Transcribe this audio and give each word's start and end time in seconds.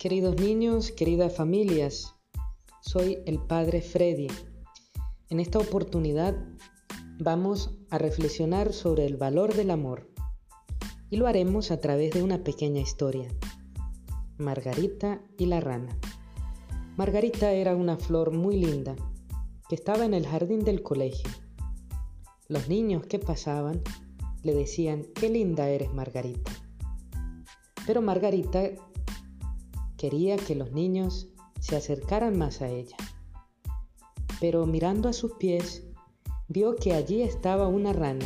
Queridos 0.00 0.40
niños, 0.40 0.92
queridas 0.92 1.36
familias, 1.36 2.14
soy 2.80 3.18
el 3.26 3.38
Padre 3.38 3.82
Freddy. 3.82 4.28
En 5.28 5.40
esta 5.40 5.58
oportunidad 5.58 6.34
vamos 7.18 7.76
a 7.90 7.98
reflexionar 7.98 8.72
sobre 8.72 9.04
el 9.04 9.18
valor 9.18 9.52
del 9.52 9.70
amor 9.70 10.10
y 11.10 11.18
lo 11.18 11.26
haremos 11.26 11.70
a 11.70 11.80
través 11.80 12.14
de 12.14 12.22
una 12.22 12.42
pequeña 12.42 12.80
historia. 12.80 13.28
Margarita 14.38 15.20
y 15.36 15.44
la 15.44 15.60
rana. 15.60 15.94
Margarita 16.96 17.52
era 17.52 17.76
una 17.76 17.98
flor 17.98 18.32
muy 18.32 18.56
linda 18.56 18.96
que 19.68 19.74
estaba 19.74 20.06
en 20.06 20.14
el 20.14 20.26
jardín 20.26 20.64
del 20.64 20.82
colegio. 20.82 21.28
Los 22.48 22.70
niños 22.70 23.04
que 23.04 23.18
pasaban 23.18 23.82
le 24.44 24.54
decían, 24.54 25.04
qué 25.14 25.28
linda 25.28 25.68
eres 25.68 25.92
Margarita. 25.92 26.52
Pero 27.86 28.00
Margarita 28.00 28.70
Quería 30.00 30.38
que 30.38 30.54
los 30.54 30.72
niños 30.72 31.28
se 31.60 31.76
acercaran 31.76 32.38
más 32.38 32.62
a 32.62 32.68
ella. 32.68 32.96
Pero 34.40 34.64
mirando 34.64 35.10
a 35.10 35.12
sus 35.12 35.32
pies, 35.32 35.82
vio 36.48 36.74
que 36.76 36.94
allí 36.94 37.20
estaba 37.20 37.68
una 37.68 37.92
rana 37.92 38.24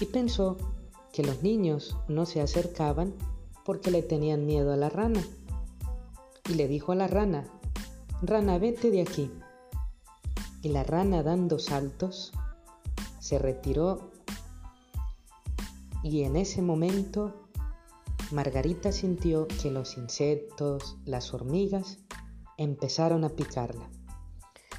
y 0.00 0.06
pensó 0.06 0.56
que 1.12 1.22
los 1.22 1.44
niños 1.44 1.96
no 2.08 2.26
se 2.26 2.40
acercaban 2.40 3.14
porque 3.64 3.92
le 3.92 4.02
tenían 4.02 4.44
miedo 4.44 4.72
a 4.72 4.76
la 4.76 4.88
rana. 4.88 5.22
Y 6.50 6.54
le 6.54 6.66
dijo 6.66 6.90
a 6.90 6.96
la 6.96 7.06
rana, 7.06 7.44
rana, 8.20 8.58
vete 8.58 8.90
de 8.90 9.02
aquí. 9.02 9.30
Y 10.60 10.70
la 10.70 10.82
rana 10.82 11.22
dando 11.22 11.60
saltos, 11.60 12.32
se 13.20 13.38
retiró 13.38 14.10
y 16.02 16.24
en 16.24 16.34
ese 16.34 16.62
momento 16.62 17.32
Margarita 18.32 18.92
sintió 18.92 19.46
que 19.46 19.70
los 19.70 19.98
insectos, 19.98 20.96
las 21.04 21.34
hormigas, 21.34 21.98
empezaron 22.56 23.24
a 23.24 23.28
picarla. 23.28 23.90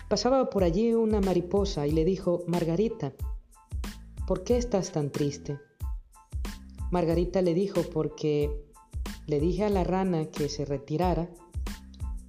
Pasaba 0.10 0.50
por 0.50 0.64
allí 0.64 0.94
una 0.94 1.22
mariposa 1.22 1.86
y 1.86 1.92
le 1.92 2.04
dijo, 2.04 2.44
Margarita, 2.48 3.14
¿por 4.28 4.44
qué 4.44 4.58
estás 4.58 4.92
tan 4.92 5.12
triste? 5.12 5.60
Margarita 6.90 7.44
le 7.44 7.54
dijo, 7.54 7.82
porque 7.94 8.50
le 9.28 9.40
dije 9.40 9.66
a 9.66 9.70
la 9.70 9.84
rana 9.84 10.26
que 10.26 10.50
se 10.50 10.66
retirara 10.66 11.30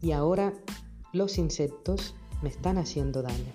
y 0.02 0.12
ahora 0.12 0.52
los 1.14 1.39
insectos 1.39 2.14
me 2.42 2.50
están 2.50 2.77
haciendo 2.77 3.22
daño. 3.22 3.52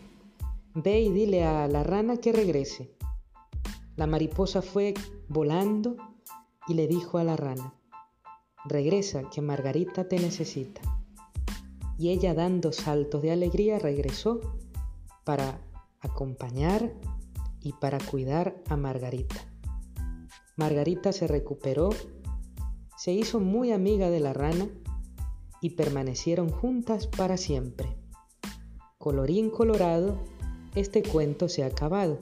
Ve 0.73 1.02
y 1.02 1.12
dile 1.12 1.44
a 1.44 1.67
la 1.67 1.84
rana 1.84 2.17
que 2.17 2.31
regrese. 2.31 2.95
La 3.95 4.08
mariposa 4.08 4.64
fue 4.64 4.95
volando 5.28 5.97
y 6.70 6.75
le 6.75 6.88
dijo 6.88 7.17
a 7.17 7.23
la 7.23 7.36
rana, 7.36 7.73
regresa 8.64 9.23
que 9.30 9.42
Margarita 9.42 10.08
te 10.08 10.20
necesita. 10.20 10.81
Y 11.98 12.12
ella 12.12 12.34
dando 12.34 12.72
saltos 12.72 13.23
de 13.23 13.31
alegría 13.31 13.80
regresó 13.80 14.39
para 15.25 15.59
acompañar 16.00 16.94
y 17.59 17.73
para 17.73 17.97
cuidar 17.97 18.62
a 18.70 18.78
Margarita. 18.78 19.36
Margarita 20.56 21.12
se 21.12 21.28
recuperó, 21.28 21.90
se 22.95 23.14
hizo 23.14 23.40
muy 23.40 23.72
amiga 23.72 24.09
de 24.09 24.20
la 24.20 24.34
rana 24.34 24.70
y 25.62 25.72
permanecieron 25.72 26.50
juntas 26.50 27.08
para 27.08 27.38
siempre. 27.38 27.97
Colorín 28.97 29.50
colorado, 29.50 30.23
este 30.75 31.02
cuento 31.02 31.50
se 31.50 31.64
ha 31.64 31.67
acabado. 31.67 32.20